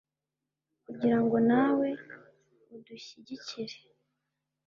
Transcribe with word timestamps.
kugira 0.85 1.17
ngo 1.23 1.37
nawe 1.49 1.87
udushyigikire 2.75 3.77